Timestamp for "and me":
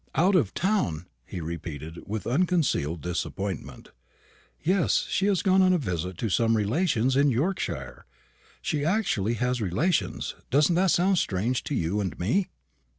12.01-12.47